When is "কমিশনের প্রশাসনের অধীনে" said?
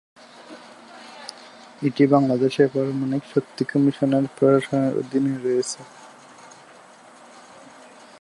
3.71-5.33